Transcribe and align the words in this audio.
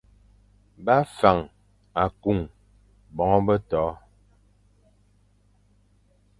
Bâ 0.85 0.95
fwan 1.15 1.39
akung 2.03 2.41
bongo 3.15 3.39
be 3.45 3.55
toʼo. 3.69 3.91